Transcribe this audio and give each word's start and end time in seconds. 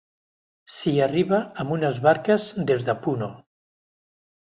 S'hi 0.75 0.93
arriba 1.09 1.41
amb 1.65 1.75
unes 1.77 2.01
barques 2.09 2.51
des 2.73 2.91
de 2.91 2.99
Puno. 3.07 3.33